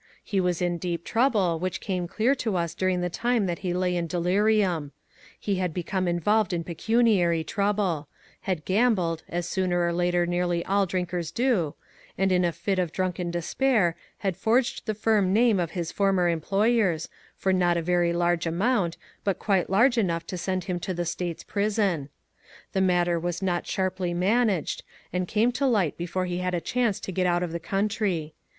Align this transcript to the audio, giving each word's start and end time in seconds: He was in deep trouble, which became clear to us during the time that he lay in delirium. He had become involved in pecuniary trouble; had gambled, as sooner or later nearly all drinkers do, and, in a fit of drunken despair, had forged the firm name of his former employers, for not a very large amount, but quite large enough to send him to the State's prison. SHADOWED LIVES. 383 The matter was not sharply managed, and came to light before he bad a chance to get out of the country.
He 0.23 0.41
was 0.41 0.63
in 0.63 0.79
deep 0.79 1.05
trouble, 1.05 1.59
which 1.59 1.79
became 1.79 2.07
clear 2.07 2.33
to 2.33 2.55
us 2.55 2.73
during 2.73 3.01
the 3.01 3.07
time 3.11 3.45
that 3.45 3.59
he 3.59 3.71
lay 3.71 3.95
in 3.95 4.07
delirium. 4.07 4.93
He 5.39 5.57
had 5.57 5.75
become 5.75 6.07
involved 6.07 6.53
in 6.53 6.63
pecuniary 6.63 7.43
trouble; 7.43 8.07
had 8.49 8.65
gambled, 8.65 9.21
as 9.29 9.47
sooner 9.47 9.85
or 9.85 9.93
later 9.93 10.25
nearly 10.25 10.65
all 10.65 10.87
drinkers 10.87 11.29
do, 11.29 11.75
and, 12.17 12.31
in 12.31 12.43
a 12.43 12.51
fit 12.51 12.79
of 12.79 12.91
drunken 12.91 13.29
despair, 13.29 13.95
had 14.17 14.35
forged 14.35 14.87
the 14.87 14.95
firm 14.95 15.33
name 15.33 15.59
of 15.59 15.69
his 15.77 15.91
former 15.91 16.27
employers, 16.29 17.07
for 17.37 17.53
not 17.53 17.77
a 17.77 17.81
very 17.83 18.11
large 18.11 18.47
amount, 18.47 18.97
but 19.23 19.37
quite 19.37 19.69
large 19.69 19.99
enough 19.99 20.25
to 20.25 20.35
send 20.35 20.63
him 20.63 20.79
to 20.79 20.95
the 20.95 21.05
State's 21.05 21.43
prison. 21.43 22.09
SHADOWED 22.09 22.09
LIVES. 22.09 22.71
383 22.73 22.73
The 22.73 22.87
matter 22.87 23.19
was 23.23 23.41
not 23.43 23.67
sharply 23.67 24.13
managed, 24.15 24.81
and 25.13 25.27
came 25.27 25.51
to 25.51 25.67
light 25.67 25.95
before 25.95 26.25
he 26.25 26.39
bad 26.39 26.55
a 26.55 26.59
chance 26.59 26.99
to 27.01 27.11
get 27.11 27.27
out 27.27 27.43
of 27.43 27.51
the 27.51 27.59
country. 27.59 28.33